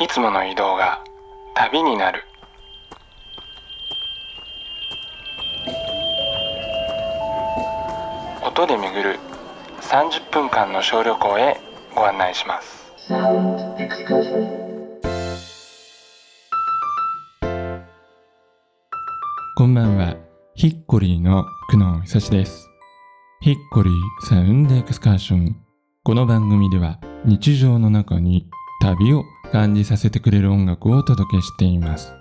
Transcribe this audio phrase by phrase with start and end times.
[0.00, 0.98] いつもの移動が
[1.54, 2.24] 旅になる
[8.44, 9.20] 音で巡る
[9.80, 11.60] 30分間の小旅行へ
[11.94, 12.92] ご案内します
[19.56, 20.16] こんばんは、
[20.56, 22.68] ヒッコリーの久野久志です。
[23.40, 25.56] ヒッコリーサウンドエクスカーション。
[26.02, 28.48] この番組では日常の中に
[28.82, 29.22] 旅を
[29.54, 32.12] 感じさせてくれる音楽をお届けしています。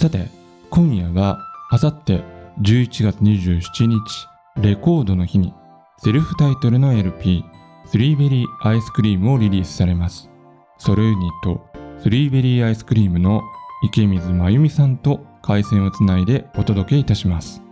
[0.00, 0.26] さて、
[0.68, 1.38] 今夜は
[1.70, 2.24] あさって
[2.60, 5.54] 11月27日、レコードの日に
[6.02, 7.44] セルフタイトルの LP、
[7.86, 10.28] スリーベリーアイスクリームをリリースされます。
[10.76, 11.64] ソロユニット、
[12.02, 13.42] スリーベリーアイスクリームの
[13.84, 17.62] 池水真由美さんと回線をつないでお届けいたします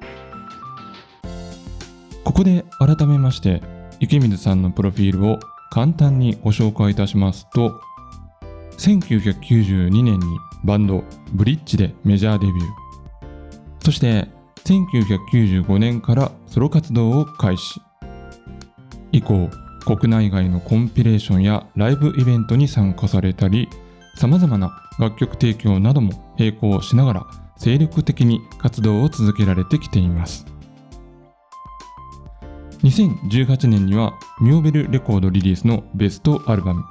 [2.23, 3.63] ここで改めまして
[3.99, 7.81] 池水さんのプロフィールを簡単にご紹介いたしますと
[8.79, 12.61] 1992年にバンドブリッジでメジャーデビュー。
[13.85, 14.29] そして
[14.65, 17.81] 1995年からソロ活動を開始。
[19.13, 19.51] 以降
[19.85, 23.69] 国内外のコンピレーションやライブイベントに参加されたり
[24.17, 27.27] 様々な楽曲提供なども並行しながら
[27.59, 30.54] 精力的に活動を続けられてきています。
[32.83, 36.85] 2018年にはミョーベルレコードリリースのベストアルバム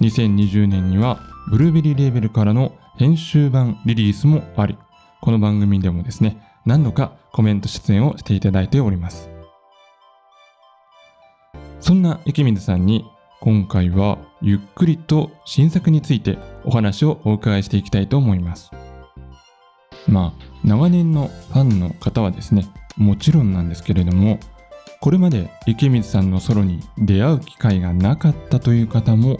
[0.00, 4.78] 2020年にはブルーベリーレーベルからの編集版リリースもあり
[5.20, 9.28] この番組でもですね何度かコメント出演をしていただいております
[11.80, 13.04] そんな池水さんに
[13.40, 18.70] 今回はゆっくりと新作についてお話をお伺いしていきたいと思います。
[20.08, 22.66] まあ長年のファンの方はですね
[22.96, 24.38] もちろんなんですけれども
[25.04, 29.38] これまで池水さんのソロに出会う機会がなかったという方も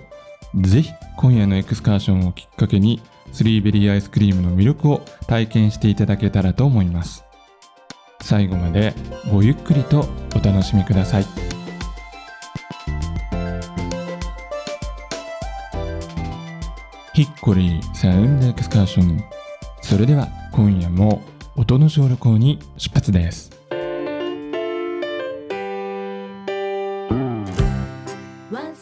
[0.61, 3.01] ぜひ今夜のエクスカーションをきっかけに
[3.33, 7.25] スリーベリーアイスクリームの魅力を体験していただけたらと思います。
[8.21, 8.93] 最後まで
[9.33, 11.25] ごゆっくりとお楽しみください。
[17.15, 19.25] ヒッコリーサウンドエクスカーション
[19.81, 21.23] それでは今夜も
[21.57, 23.54] 音の小旅行に出発です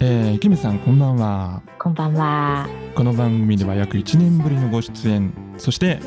[0.00, 1.62] えー、キムさんこんばんは。
[1.78, 2.68] こんばんは。
[2.94, 5.32] この番組では約1年ぶりのご出演。
[5.56, 6.00] そして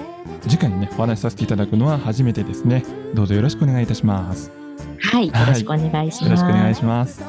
[0.43, 2.83] 次回にねお話しさせていただくのは初めてですね。
[3.15, 4.51] どうぞよろしくお願いいたします。
[4.99, 6.23] はい、よろしくお願いします。
[6.25, 7.23] よろしくお願いします。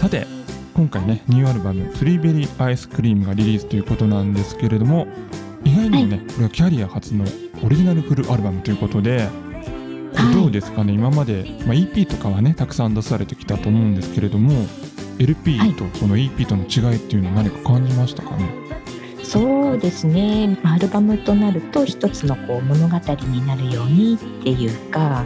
[0.00, 0.26] さて
[0.74, 5.06] 今回ねニューアルバム「スリーベリーアイスクリーム」がリリースということなんですけれども
[5.64, 7.24] 意外にもね、これはキャリア初の
[7.64, 9.28] オリジナルフルアルバムということで
[10.32, 14.66] どうですかね、今まで、まあ、EP とかはねたくさん出されてきたと思うんですけれども
[15.18, 18.50] LP とこの EP との違いっていうのは何か感じましたかね、
[19.22, 20.58] そうですね。
[20.62, 25.24] まあアルバムとなると一つのこう物語になるようにっていうか、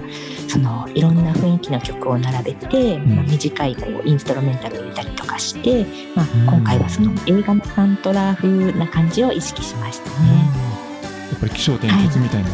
[0.48, 3.16] そのいろんな雰囲気の曲を並べて、ん。
[3.16, 5.84] まあ、短いこうインストロメンタルを入れたりとかして、
[6.16, 6.46] まあうん。
[6.46, 10.60] 今回はその映画のサントラ風な感じを意識しましたね。
[11.30, 12.50] やっぱり起承転結みたいな、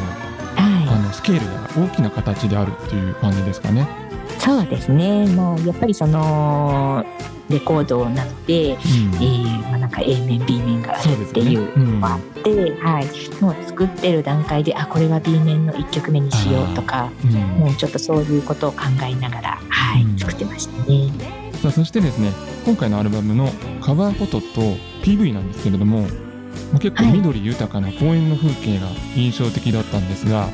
[0.57, 1.47] あはのスケール
[1.81, 4.06] が大きな形であるっていう感じですかね。
[4.55, 5.27] い、そうですね。
[5.27, 7.05] もうやっぱりその
[7.49, 8.77] レコードなので、うん。
[8.77, 11.57] えーまあなんか A 面 B 面があるってい。
[11.57, 12.01] ううん。
[12.01, 13.07] もあって、はい、
[13.43, 17.33] もう作ってる段階であこれは B 面の1曲目にしようとかうん。
[17.61, 20.19] もうちょっとそういうことを考えながら、はいうん。
[20.19, 21.11] 作ってましたね。
[21.63, 22.33] さあそしてですね
[22.65, 24.61] 今回のアルバムのカバーフォトと
[25.03, 26.09] PV なんですけれども、ま
[26.77, 27.13] あ、結構はい。
[27.13, 30.49] 緑豊かな公園の風景が印象的だったんですが、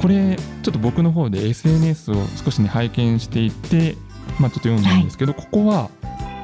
[0.00, 3.96] これちょっと僕の方で SNS を少しね拝見していて、
[4.38, 5.90] まあ、ちょっと読んだんですけど、ここは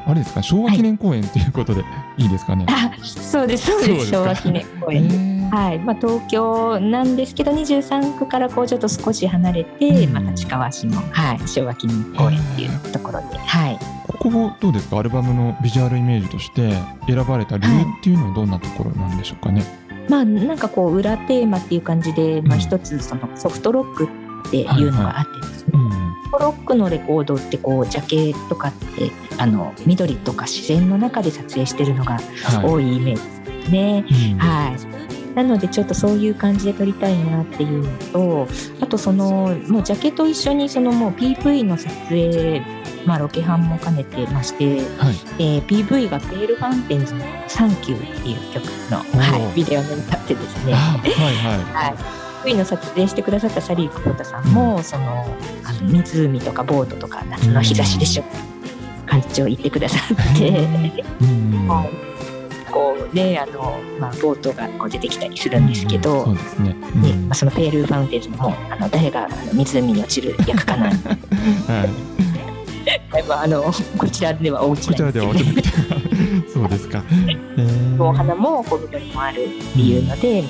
[0.07, 0.43] あれですか？
[0.43, 1.83] 昭和記念公園ということで
[2.19, 2.27] い。
[2.27, 2.67] いですかね？
[2.69, 4.11] あそうですそうです。
[4.11, 5.09] 昭和記念公え園。
[5.09, 5.37] ー。
[5.51, 5.79] はい。
[5.79, 10.13] まあ、東京なんですけど23区からこうちょっと少し離れて、うん。
[10.13, 14.99] まあ、立川市の、はい、昭和記念公園っていうところで、はい、ここどうですか？
[14.99, 16.73] アルバムのビジュアルイメージとして
[17.07, 19.65] 選ばれた理由っていうのはどんなところなんでしょうかね？
[20.09, 22.61] まあなんかこう裏テーマっていう感じで、まあ、うん。
[22.61, 24.05] 一つそのソフトロック
[24.49, 25.91] っていうのがあってですね、うん。
[25.91, 32.65] ソフトロックのレコードってこうジャケとかってあの緑とか自然の中で撮影してるのがはい。
[32.65, 34.05] 多いイメージですね。
[34.33, 34.39] うん。
[34.39, 34.96] はい
[35.37, 38.49] なのでちょっとそういう感じで撮りたいなっていうのと
[38.81, 42.63] あとそのもうジャケと一緒にそのもう PV の撮影
[43.05, 45.15] まあロケハンも兼ねてまして、はい。
[45.39, 51.59] えー PV がペールファンテンズの「サンキュー」っていう曲の、はい、ビデオになってですね、あはいはい。
[51.73, 51.89] は
[52.45, 55.27] い、PV の撮影してくださったサリー久保田さんも、その
[55.65, 58.25] あの湖とかボートとか夏の日差しでしょ、
[59.07, 59.99] 会長言ってくださ
[60.35, 60.49] って、
[61.21, 61.69] うん。
[61.69, 62.16] はい
[63.07, 66.77] こうねあの、まあ、ボートがこう出てきたりするんですけど、そうですね。
[66.95, 70.97] うんでまあ、そのペールーファウンテンズもあの誰があの湖に落ちる役かな はい。
[73.11, 73.65] はいまあ、あの
[73.99, 75.63] こちらでは大きこちらではおちょっと
[76.53, 77.03] そうですか。
[77.11, 80.45] えーお花もこう緑もあるっていうので、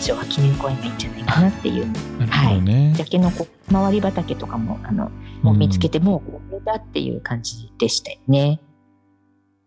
[0.00, 1.90] 昭和記念公園がいいんじゃないかなっていう
[2.20, 2.92] なるほどね。
[2.96, 5.10] ジャケのこう周り畑とかもあの
[5.42, 8.60] もう見つけてもうこれだっていう感じでしたよね。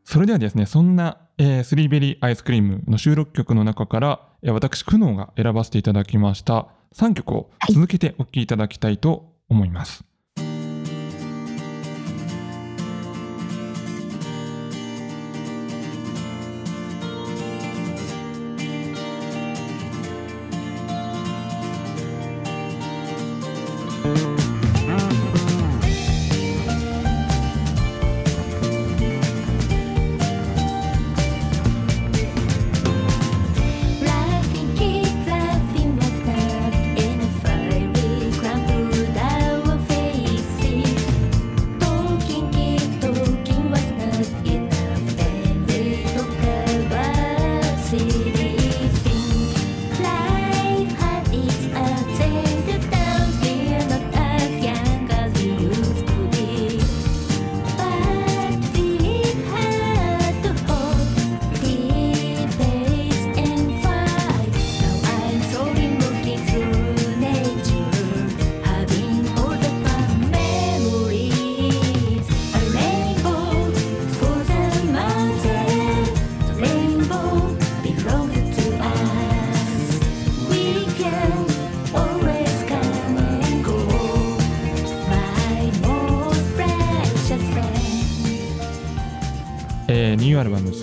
[0.05, 10.06] それではですね、そんな、えースリーベリーアイスクリームの収録曲の中から、えー私、久能が選ばせていただきました3曲を続けてお聴きいただきたいと思います。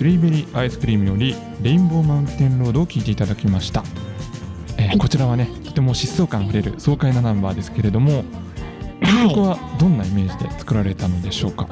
[0.09, 3.83] ューアルバム「スリーベリーアイスクリーム」より「レインボーマウンテンロード」を聴いていただきました、
[4.77, 4.97] えーはい。
[4.97, 8.23] こちらはねとても疾走感あふれる爽快なナンバーですけれども
[9.01, 11.67] この曲はどんなイメージで作られたのでしょうか、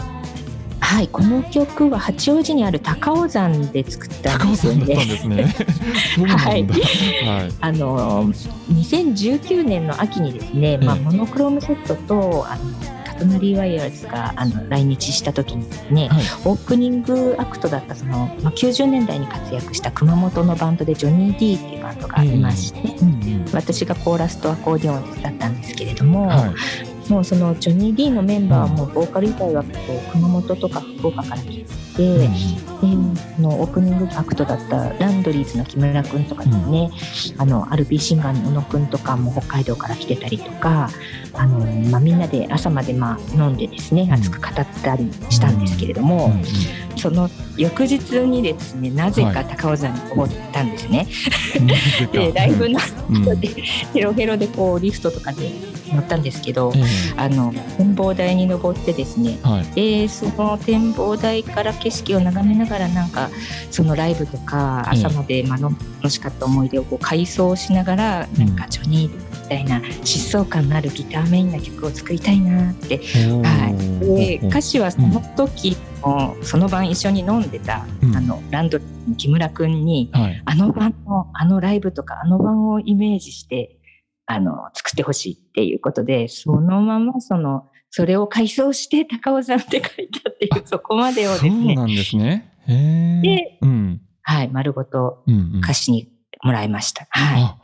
[0.80, 5.06] はい、この曲は八王子にある高尾山で作ったんですよさんだったんね。
[5.06, 6.28] ですね。
[6.28, 6.64] はい。
[6.64, 7.54] はい。
[7.62, 8.32] あの
[8.72, 11.04] 2019年の秋にですね、まあ、ええ。
[11.04, 16.24] モノクロームセットとあのカトナリー・ワイヤーズがあの来日した時にね、はい。
[16.46, 27.10] オープニングアクトだったその、まあ、90年代に活躍した熊本のバンドで Johnny Dee っていうバンドがありまして、うんうん私がコーラスとアコーディオンだったんですけれども、はい。
[27.12, 29.70] もうその Johnny Dee のメンバーはもうボーカル以外はこ
[30.08, 32.30] う熊本とか福岡から来てて、
[32.82, 33.14] うん。
[33.40, 36.92] のオープニングアクトだったランドリーズの木村君とかですね、
[37.38, 40.90] あのアルビーシンガーの宇野君とかも北海道から来てたりとか
[41.34, 41.60] あの、
[41.90, 44.14] まあ、みんなで朝までまあ飲んでですねん。
[44.14, 44.54] 熱く語っ
[44.84, 46.32] たりしたんですけれども、
[46.98, 51.08] その翌日にですねなぜか高尾山に登ったんですね。
[52.12, 53.24] でライブのうん。
[53.24, 53.48] 後で
[53.94, 55.52] ヘロヘロでこうリフトとかで
[55.94, 56.82] 乗ったんですけどえ
[57.18, 59.38] あの展望台に登ってですね
[59.76, 63.30] でその展望台から景色を眺めながらなんか
[63.70, 65.72] そのライブとかええ朝までまあの
[66.02, 68.56] 楽しかった思い出をこう回想しながらうんなん。
[68.56, 69.20] かジョニーみ
[69.54, 72.98] たいな疾走感のあるギターメインな曲を作りたいなって。
[72.98, 73.70] は
[74.02, 74.40] い。
[74.40, 78.16] で歌詞はその時もその晩一緒に飲んでたうん。
[78.16, 80.42] あのランドの木村君にはい。
[80.46, 83.78] あの晩のあのライブとかあの晩をイメージして
[84.26, 92.52] あの作ってほしいっていうことでそのままそのそれを改装して高尾山って書いたっていうそこまでをですそうねなんですね。
[92.68, 94.02] でうん。
[94.24, 95.60] はい丸ごとうんうん。
[95.60, 96.10] 歌詞に
[96.44, 97.08] もらいました。
[97.10, 97.63] はい。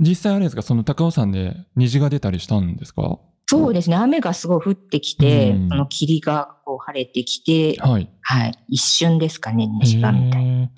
[0.00, 0.62] あ実際あれですか？
[0.62, 3.18] その高尾山で虹が出たりしたんですか？
[3.46, 3.96] そうですね。
[3.96, 8.58] 雨がすごい降ってきて、うんその霧がこう晴れてきて、はいはい。
[8.68, 10.70] 一瞬ですかね、虹がみたいな。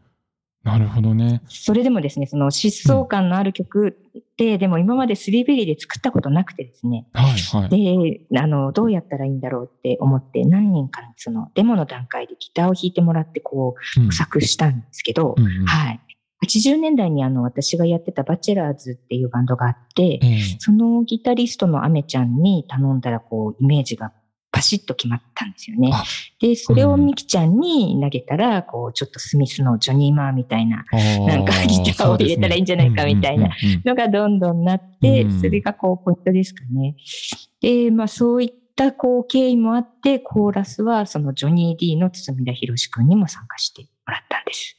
[0.62, 7.08] なるほどねそれでもですね、その疾走感のある曲って、でも今までスリーベリーで作ったことなくてですね。
[7.14, 16.00] はいはいで、あの、どうやったらいいんだろうって思って、何人かにそのデモの段階でギターを弾いてもらって、こう、うん作したんですけど、うんうんはい。
[16.46, 24.12] 80年代にあの、私がやってたバチェラーズっていうバンドがあって、ええそのギタリストのアメちゃんに頼んだら、こう、イメージが
[24.52, 26.02] パシッと決まったんですよねあ。
[26.40, 30.84] で、それをミキちゃんに投げたら、こう、ちょっとスミスのジョニー・マーみたいな
[31.26, 36.96] なんかギターを入れたらいいんじゃないかみたいなうんうんうんうんのがどんどんなってうん、それがこう、ポイントですかね。
[37.60, 44.76] で、まあ、そういったこう、経緯もあって、コーラスは、そのジョニー・ディの堤田博君にも参加してもらったんです。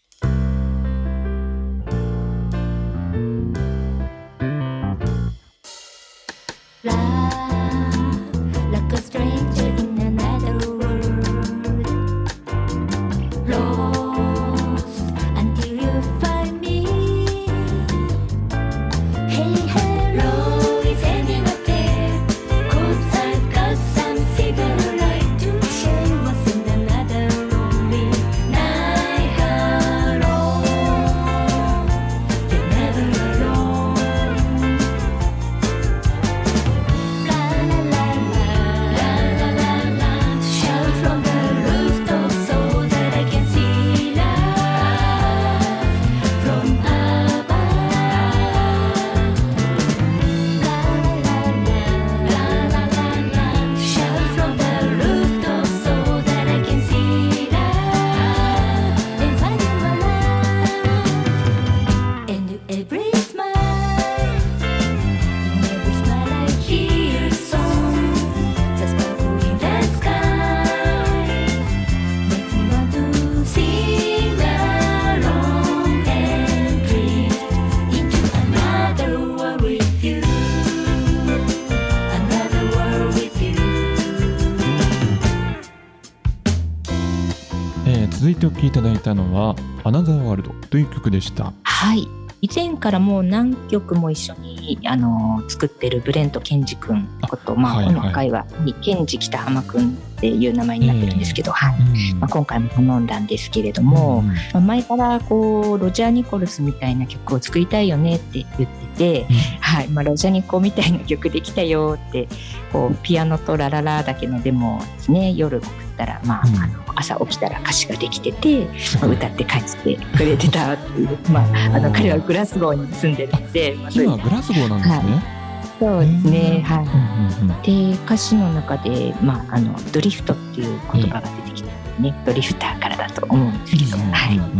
[88.61, 91.51] きいただいたのは「アナザーワールド」という曲でした。
[91.63, 92.07] はい
[92.43, 98.47] 以前からもう何曲も一緒にあの作ってるブレント健二君こと、まあはいはいこの回は
[98.81, 102.11] 健二北浜君っていう名前になってるんですけど、はい。
[102.13, 102.19] うん。
[102.19, 109.25] まあ、今回も頼んだんですけれども、まあ、前からこうロジャー・ニコルスみたいな曲を作りたいよねって言ってて、
[109.61, 109.87] はい。
[109.87, 112.27] まあ、ロジャー・ニコみたいな曲できたよって
[112.71, 116.55] こうピアノとラララだけのデモをですね夜送ったら、まあうん。
[116.55, 125.40] あの朝起きたら歌詞ができてて、すごい歌って返してくれてたっていう、まあ、あの彼はグラスゴーに住んでるんで、まあ、今グラスゴーなんですね。
[125.81, 126.85] そうですね、はい。
[126.85, 127.61] うんうんうん。
[127.95, 134.59] で歌詞の中で、まあ、あのドリフトっていう言葉が出てきたんでね、ドリフターからだと思うんですけど、はい、うんうん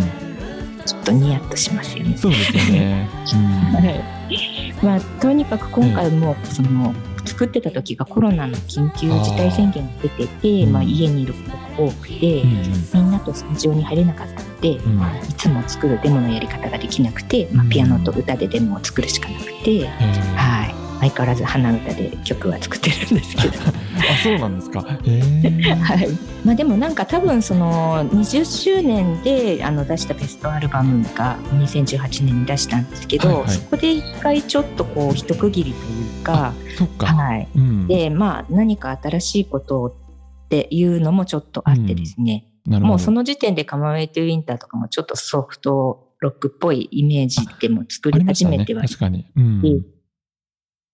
[0.79, 0.83] うん。
[0.83, 2.17] ちょっとニヤッとしますよね。
[2.17, 3.07] そうですよね。
[3.21, 4.83] はい。
[4.83, 12.89] まあ、とにかく今回もその作ってた時がコロナの緊急事態宣言が出ててうんまあ、家にいることが多くて、うんうん。
[12.95, 14.97] みんなとスタジオに入れなかったので、ん。
[14.97, 19.87] まあ、いつも作るデモのやり方ができなくて、まあ、ピアノと歌でデモを作るしかなくて、
[20.35, 23.53] はい、相変わらず鼻歌で曲は作ってるんですけど。
[23.65, 24.81] あそうなんですか。
[24.81, 26.07] はい
[26.45, 37.07] まあ、でもなんか多分その20周年であの出したベストアルバムが2018年に出したんですけど、はいはいそこで一回ちょっとこう一区切りというか、そっか。
[37.07, 37.87] はい、うん。
[37.87, 39.93] でまあ何か新しいことをっ
[40.49, 42.87] ていうのもちょっとあってですね、なるほど。
[42.89, 48.23] もうその時点でカマウェイトゥウィンターとかもちょっとソフトロックっぽいイメージでも作り。
[48.23, 49.25] 始めては、確かに。
[49.35, 49.85] うん。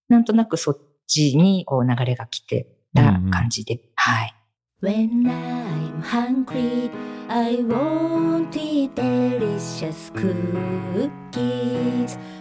[0.09, 4.33] うんなんとなくそっちにこう流れが来てた感じで、はい。
[4.81, 6.91] When I'm hungry,
[7.27, 11.09] I wanted delicious cookies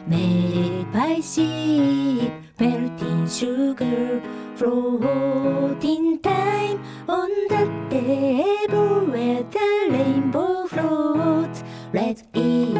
[0.06, 2.30] made by sheep,
[2.60, 4.20] melting sugar,
[4.54, 11.64] floating time on the table where the rainbow floats.
[11.94, 12.75] Let's eat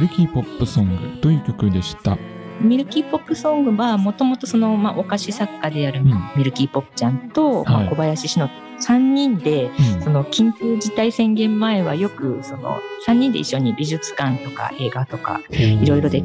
[0.00, 2.16] ミルキーポップソングという曲でした。
[2.58, 6.30] ミルキーポップソングはもともとその、まあ、お菓子作家であるうん。
[6.36, 10.02] ミルキーポップちゃんと、まあはい小林志乃3人でうん。
[10.02, 16.24] その緊急事態宣言前はよくその3人で一緒に美術館とか映画とかいろいろで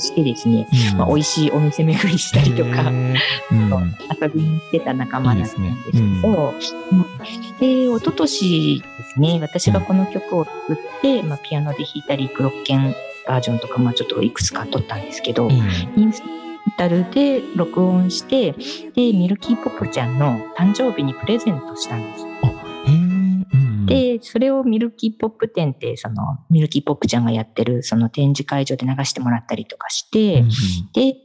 [0.00, 2.90] してですね、まあ、美味しいお店巡りしたりとか。
[2.90, 3.14] うん。
[4.20, 6.82] 遊びに行ってた仲間なんですけど、いいですね
[7.60, 12.94] で一昨年ですね私がこの曲を作って、まあ、ピアノで弾いたりクロッケン
[13.26, 15.54] バージョンとか、まあ、ちょっといくつか撮ったんですけど、え
[15.96, 16.22] インス
[16.76, 22.26] タルで録音してでミルキーポップちゃんの誕生日にプレゼントしたんです。
[23.86, 30.48] でそれをミルキーポップ展ってそのミルキーポップちゃんがやってるその展示会場で流してもらったりとかして、うん
[30.94, 31.16] で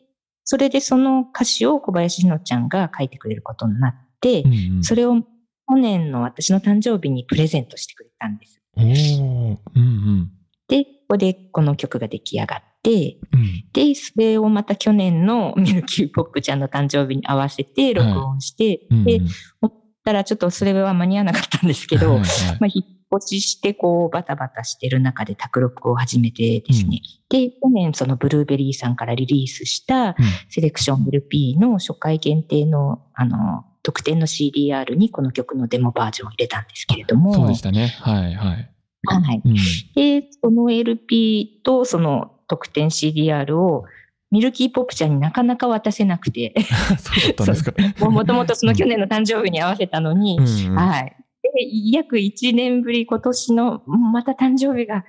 [0.50, 4.84] それでその歌詞を小林ひのちゃんが書いてくれることになって、うんうん。
[4.84, 8.62] それを去年の私の誕生日にプレゼントしてくれたんです。
[8.78, 10.32] うんうん。
[10.70, 13.66] で、ここでこの曲が出来上がって、うん。
[13.72, 19.30] で、それをまた去年のミルキーポップちゃんの誕生日に合わせて録音して、でうんうん、
[19.62, 22.28] 思ったらちょっとそれは間に合わなかったんですけど、はいはい
[22.60, 27.00] まあ、引っ越ししてこうバタバタしてる中で卓録を始めてですね、
[27.30, 30.18] で、去年そのブルーベリーさんからリリースした
[30.50, 37.96] セレクション LP の初回限定のあの特典の CDR にこの曲のデモバージョンを入れたんですけれども、そうでしたね。
[38.02, 38.70] はいはい。
[39.16, 39.42] はい。
[39.44, 39.56] うん
[39.96, 43.86] で、その LP とその特典 CDR を
[44.32, 46.54] ミルキーポップちゃんになかなか渡せなくて、
[47.00, 47.74] そうだったんですか。
[48.10, 51.16] もともとその去年の誕生日に合わせたのに、うんうんはい。
[51.42, 55.04] で、約1年ぶり今年のまた誕生日がっ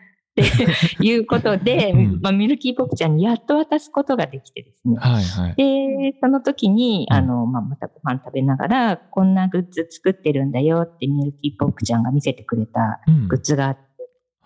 [0.98, 4.96] て いうことで、うんまあ、ミルキーポップちゃんにやっと渡すことができてですね。
[4.98, 5.54] はいはい。
[5.56, 13.87] で、その時に、うんあの、まあ、またご飯食べながら、こんなグッズ作ってるんだよってミルキーポップちゃんが見せてくれたうんグッズがあって、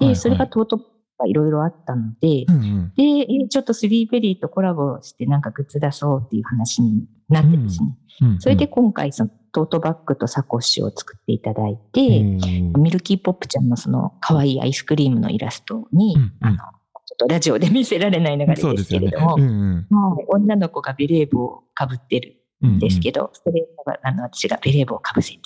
[0.04, 0.14] はいはい。
[0.14, 0.84] で、それがトートバ
[1.22, 2.92] かいろいろあったので、うんうん。
[2.96, 3.02] で、
[3.44, 7.88] えちょっとスリーベリーとコラボしてなんかグッズ出そうっていう話になってですね。
[7.88, 16.32] うんそれで今回そのトートバッグとサコッシュを作っていただいて、うんミルキーポップちゃんのその可愛いアイスクリームのイラストに、うんうん。
[16.40, 16.66] あの、ちょ
[17.14, 19.86] っとラジオで見せられないのがですけれども、うんう
[20.28, 23.66] 女の子がベレー帽をかぶってるうんんですけど、それを
[24.02, 25.40] あの私がベレー帽をかぶせてっ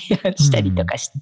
[0.00, 1.18] て提案したりとかして、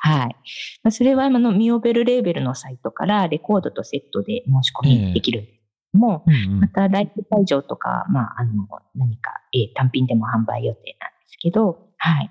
[0.00, 0.36] はい。
[0.82, 5.62] まあ、それはあのミオベルレーベルのサイトからレコードとセットで申し込みできるんですけ
[5.94, 12.30] ども、うんうんまたライブ会場とか、まあ、あの、何か、えー単品でも販売予定なんですけど、はい。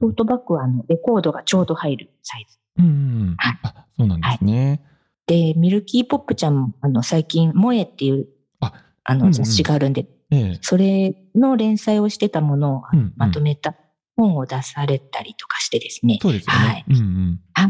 [0.00, 2.58] トートバッグはあのレコードがちょうど入るサイズ。
[2.78, 2.88] うんう
[3.32, 4.82] んはいあそうなんですね。
[5.26, 8.26] で、ミルキーポップちゃんも、あの、最近、萌えっていう、
[8.60, 8.72] あ
[9.04, 12.82] あの、うんうん雑誌があるんで、ええそれの連載をしてたものを
[13.16, 13.74] まとめた
[14.16, 16.18] 本を出されたりとかしてですね。
[16.20, 16.74] そうですよはい。
[16.74, 17.68] ねうんうんあ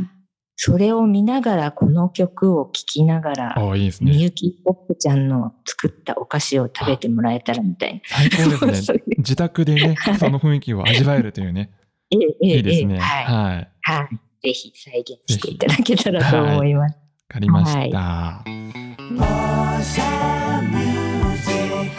[0.65, 4.13] それを見ながら、この曲を聴きながら、ああいいですね。
[4.13, 8.01] みゆきポップちゃんの作ったお菓子を食べてもらえたらみたいな。
[8.05, 9.03] 最高ですね。
[9.19, 11.73] 自宅でねその雰囲気を味わえるというね
[12.15, 12.95] ええええいいですね。
[12.95, 13.25] ええはい。
[13.25, 13.69] はい。
[13.83, 14.09] はい。
[14.43, 16.95] ぜひ再現していただけたらと思います。
[16.95, 18.45] わかりました。
[19.19, 21.93] Awesome music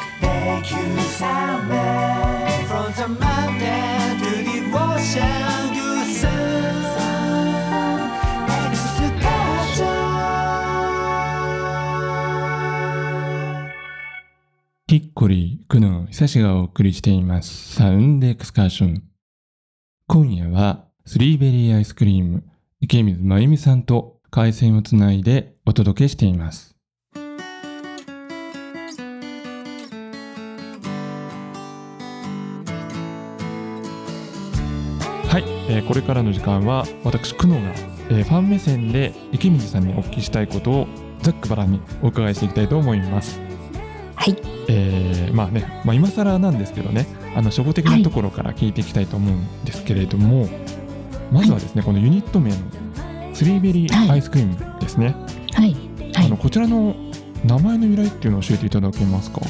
[14.93, 17.73] ヒッコリー、クノン、久しがお送りしています。
[17.73, 19.01] サウンドエクスカーション。
[20.05, 22.43] 今夜は、スリーベリーアイスクリーム、
[22.79, 26.75] 池水まゆみさんと回線をつないでお届けしています。
[35.27, 37.69] はい、えーこれからの時間は私久野が、
[38.11, 40.87] えーファン目線で池水さんにお聞きしたいことを
[41.23, 43.52] ざっくばらんにお伺いしていきたいと思います。
[44.23, 44.37] はい。
[44.69, 50.47] えーまあね、まあ、今更なんですけどねあの初歩的なところから聞いていきたいと思うんですけれども、
[51.31, 52.55] まずはですねこのユニット名の
[53.33, 55.15] スリーベリーアイスクリームですね、
[55.53, 55.73] はい。
[56.13, 56.25] はい。
[56.27, 56.37] あの。
[56.37, 56.95] こちらの
[57.43, 59.41] 名前の由来っていうのを教えていただけますか？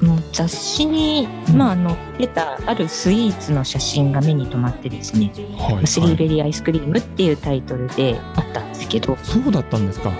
[0.00, 10.10] もう雑誌に、まあ、載ってたあるスイーツの写真が目に留まってですね、はい、スリーベはいリーアイスクリームっていうタイトルであったんですけど、そうだったんですか。
[10.10, 10.18] へえ、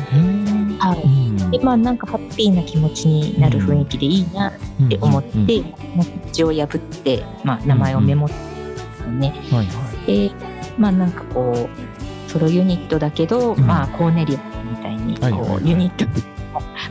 [0.79, 1.22] はうん
[1.53, 10.31] でまあなんかハッピーな気持ちになる雰囲気でいいなって思って、うんうを破って、まあ、名前をメモってですね、はいはで
[10.79, 13.61] まあなんかこうソロユニットだけど、うん。
[13.61, 15.51] まあコーネリアスみたいにこう、はいはい。
[15.51, 16.13] はいユニットが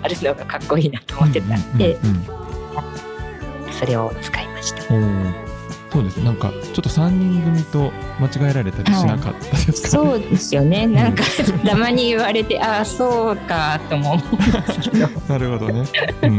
[0.03, 2.41] あるのがかっこいいなと思ってたんで、うんうんうん
[3.81, 5.50] それを使いました。
[5.91, 10.87] そうですなんかちょっと3人組と間違えられたりしなかったですか、そうですよね。
[10.87, 11.23] なんか、
[11.67, 15.07] たまに言われて、ああ、そうか、とも思うんですけど。
[15.27, 15.83] なるほどね、
[16.21, 16.35] うん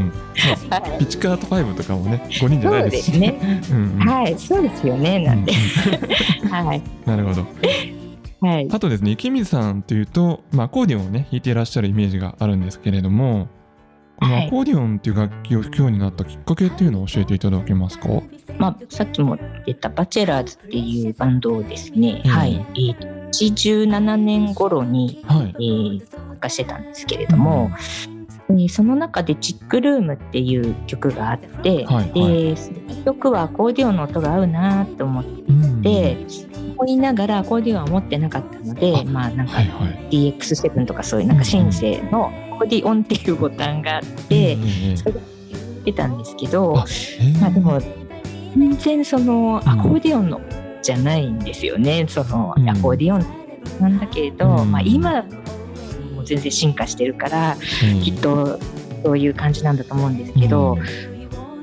[0.70, 3.62] まあ、はいピチカート5とかもね5人じゃなそいうでしですすね。
[3.70, 5.18] うんうんはい、そうですよね。
[5.18, 5.52] なんて。
[6.48, 6.82] はい。
[7.04, 7.46] なるほど
[8.40, 8.68] はい。
[8.72, 13.48] あとですね池水さんというと、まあ、アコーディオンをね弾いていらっしゃるイメージがあるんですけれども
[14.24, 18.08] アコーディオンっていう楽器を弾くようになったきっかけっていうのを教えていただけますか？
[18.58, 22.30] まあ、さっきも出たバチェラーズっていうバンドをですね、うん。
[22.30, 22.54] はい。
[22.74, 25.54] えーと、87年頃に、はい。
[25.54, 27.70] えー参加してたんですけれども、
[28.48, 32.12] えーその中でチックルームっていう曲があって、はいはい。
[32.12, 36.26] で、その曲はアコーディオンの音が合うなと思って、うんで
[36.76, 40.08] 思いながらアコーディオンは持ってなかったのであまあなんかはいはい。
[40.10, 44.58] DX7 とかそういうなんかシンセのアコーディオンっていうボタンがあってえ
[44.92, 45.20] えそれで
[45.84, 46.74] 出たんですけど
[47.40, 47.80] まあでも
[48.56, 50.40] 全然そのアコーディオンの
[50.82, 52.04] じゃないんですよね。
[52.08, 52.68] そのうん。
[52.68, 53.24] アコーディオン
[53.80, 54.72] なんだけれど、うん。
[54.72, 55.22] まあ今
[56.14, 58.58] もう全然進化してるからええきっと
[59.04, 60.76] そういう感じなんだと思うんですけど、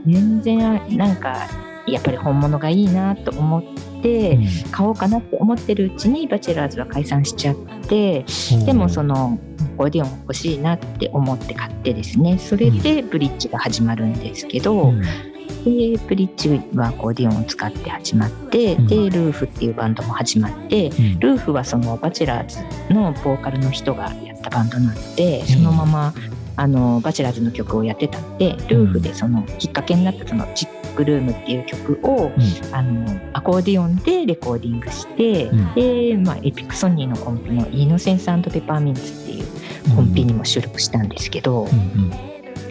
[0.06, 1.48] 全然なんか
[1.86, 3.64] やっぱり本物がいいなと思っ
[4.02, 4.72] て、うん。
[4.72, 7.56] 買おうかなって思ってるうちにバチェラーズは解散しちゃっ
[7.88, 8.56] てう。
[8.56, 9.38] んでもその
[9.80, 12.38] アコーディオン欲しいなって思って買ってですね。
[12.38, 15.02] それでブリッジが始まるんですけど、うん。
[15.02, 18.88] でブリッジはアコーディオンを使って始まって、うん。
[18.88, 21.20] でルーフっていうバンドも始まってうん。
[21.20, 26.14] ルーフはそのバチェラーズのボーカルの人がやったバンドなのでそのまま
[26.58, 32.32] あのバチェラーズの曲をやってたのでルーフでそのきっかけになったその「チックルーム」っていう曲を
[32.74, 35.74] あのアコーディオンでレコーディングして、うん。
[35.74, 39.46] で、まあ、エピックソニーのコンピの「Innocence Peppermints」っていう
[39.96, 42.10] コンピにも収録したんですけど、うんうん。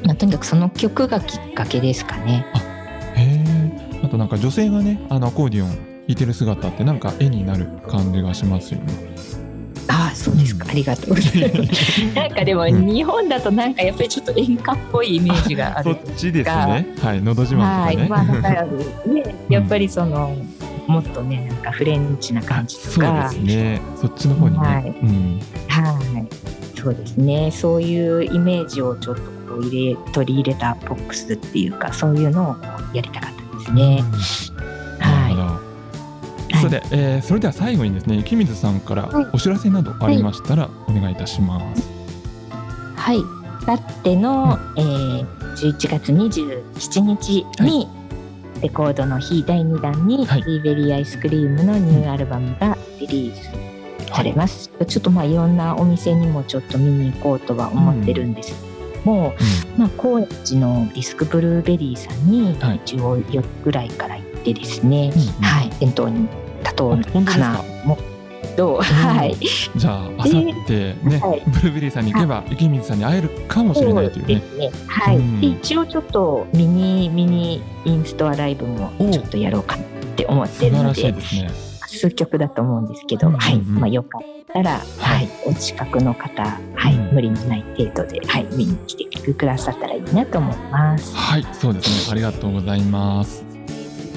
[0.04, 2.46] まあ、とにかくその曲がきっかけですかね。
[3.16, 5.78] へえあとなんか女性がねあのアコーディオン弾
[6.08, 8.94] いてる姿ってなんか絵になる感じがしますよね。
[9.90, 12.00] ああそうですか、ありがとうございます。
[12.14, 12.86] なんかでもうん。
[12.86, 16.86] 日本だとなんかやっぱりちょっと演歌っぽいイメージがあそるっちですね。
[17.02, 20.36] はいのど自慢はい、とかね、まあだからねやっぱりその
[20.86, 23.80] もっとねなんかフレンチな感じとそうでかすね。
[24.00, 24.88] そっちの方にね、はい。
[25.02, 25.40] うん。
[25.68, 26.57] はい
[26.88, 27.50] そうですね。
[27.50, 32.60] そういうイメージをちょっとこう入れ取り入れたポップスっていうかそういうのをこ
[32.94, 34.02] うやりたかったですね。
[34.98, 35.60] なるほど、は
[36.60, 39.26] それで、えーそれでは最後にですね池水さんからはい。
[39.34, 41.82] お知らせなどありましたらお願いいたします、
[42.96, 43.18] はい、
[43.66, 47.86] だっての、えー、11月27日に、
[48.62, 50.42] レコードの日第2弾に、はい。
[50.42, 53.77] リーベリーアイスクリームのニューアルバムがリリース
[54.08, 58.52] されます、ちょっとまあいろんなお店にもちょっと見に行こうとは思ってるんです。
[58.52, 59.34] けども、
[59.76, 62.80] まあ、高円寺のディスクブルーベリーさんにはい。
[62.84, 65.26] 一応夜ぐらいから行ってですね、うんうん。
[65.42, 66.28] はい、店頭に
[66.60, 67.98] 立とうかかなもう
[68.56, 68.82] どう？
[68.82, 69.36] はい。
[69.76, 71.42] じゃああさってね、はい。
[71.46, 74.34] ブルーベリーさんに行けば池水さんに会えるかもしれないというね。
[74.34, 74.70] ですね。
[74.88, 75.16] はい。
[75.16, 75.40] うん。
[75.40, 83.58] で一応ちょっとミニミニインストアライブもおちょっとやろうかなって思ってるの素晴らしいで、ですね数曲だと思うんですけど、うんうんうんはい。
[83.58, 84.22] まあよかっ
[84.52, 91.14] たら、はい、お近くの方、はい、うん無理のない程度で、はい、見に来てくださったらいいなと思います。
[91.14, 93.44] はいそうですねありがとうございます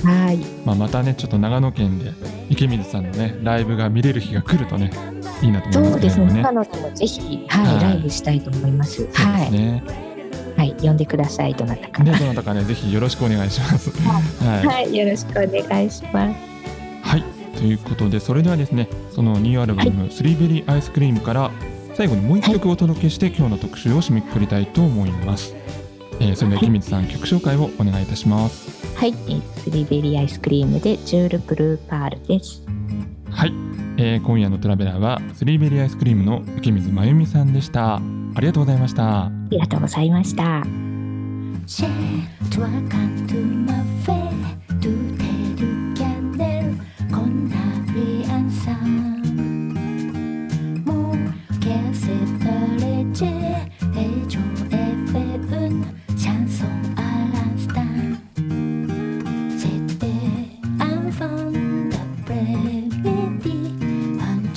[0.03, 0.37] はい。
[0.65, 2.11] まあ、またねちょっと長野県で
[2.49, 4.91] 池水さんのねライブが見れる日が来るとね
[5.41, 6.25] いいなと思いそうですね。
[6.25, 8.95] ますけれどもね他のでもぜひ、はい、はいライブしたいと思います。
[8.97, 9.45] そうではい。
[9.45, 9.83] すね、
[10.57, 11.53] はい、呼んでください。
[11.55, 12.03] どなたか。
[12.03, 13.89] でどなたかねぜひよろしくお願いします
[14.43, 16.50] はい、はい、よろしくお願いします。
[17.61, 21.51] はい、ということでそれではですねそのニューアルバム「スリーベリーアイスクリーム」から
[21.93, 25.55] 最後にもう一曲お届けして今日の特集を締めくくりたいと思います、
[26.19, 28.81] えーそれでは池水さん曲紹介をお願いいたします。
[28.95, 32.63] はい、えースリーベリーアイスクリームでジュールブルーパールです。
[33.29, 33.53] はい、
[33.97, 37.95] えー今夜のトラベラーはスリーベリーアイスクリームの池水真由美さんでした。
[37.95, 38.01] あ
[38.39, 39.25] りがとうございました。
[39.25, 40.63] ありがとうございました。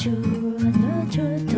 [0.05, 1.54] you, I nurtured.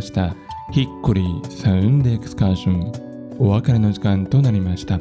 [0.00, 0.34] ました。
[0.72, 4.98] ヒッコリーサウンドエクスカーションお別れの時間となりました。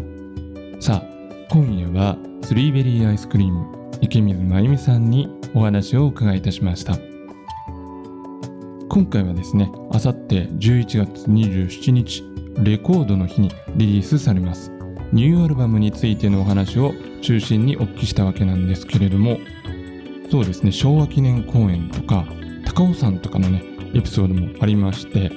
[0.82, 1.04] さあ
[1.50, 3.66] 今夜はスリーベリーアイスクリーム
[4.02, 6.98] 池水真由美さんにお話をお伺いいたしました。
[8.90, 12.24] 今回はですねあさって11月27日
[12.58, 14.70] レコードの日にリリースされます。
[15.14, 19.40] ニューアルバムについてのお話を中心にお聞きしたわけなんですけれども
[20.30, 22.28] そうですね昭和記念公演とか
[22.64, 25.32] 高尾山とかのねエピソードもありまして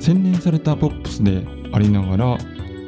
[0.00, 2.38] 洗練されたポップスでありながら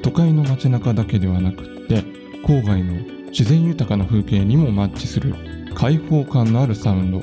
[0.02, 2.02] 都会の街中だけではなくって
[2.44, 2.94] 郊外の
[3.28, 5.34] 自然豊かな風景にもマッチする
[5.74, 7.22] 開放感のあるサウンド。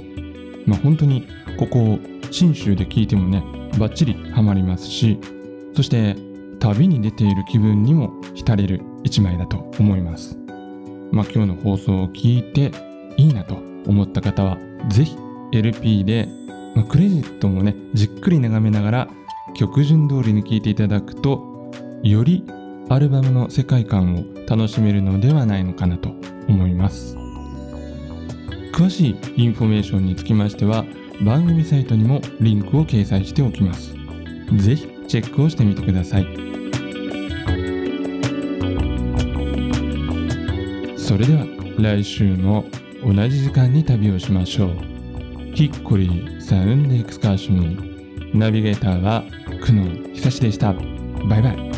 [0.65, 1.27] まあ本当に
[1.57, 1.99] ここ
[2.31, 3.43] 信州で聴いてもね
[3.77, 5.19] バッチリハマりますし
[5.75, 6.15] そして
[6.59, 10.37] 旅に出ている気分にも浸れる一枚だと思います。
[11.11, 12.71] まあ今日の放送を聞いて
[13.17, 13.55] いいなと
[13.87, 14.57] 思った方は
[14.89, 15.15] ぜひ
[15.51, 16.27] LP で
[16.75, 19.07] まあクレジットもねじっくり眺めながら
[19.55, 21.71] 曲順通りに聴いていただくと
[22.03, 22.45] より
[22.89, 26.09] アルバムの世界観を楽しめるのではないのかなと
[26.47, 27.15] 思います。
[28.73, 30.85] 詳しいインフォメーションにつきましては
[31.21, 33.93] 番組サイトにもリンクを掲載しておきます。
[34.55, 36.25] ぜひチェックをしてみてください。
[40.97, 41.45] それでは
[41.77, 42.65] 来週も
[43.03, 44.88] 同じ時間に旅をしましょう。
[45.59, 49.25] ヒッコリーサウンドエクスカーションナビゲーターは
[49.65, 50.71] 久野久志でした。
[50.71, 51.57] バイバイ「